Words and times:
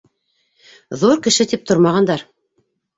Ҙур 1.03 1.23
кеше 1.29 1.49
тип 1.55 1.71
тормағандар! 1.71 2.29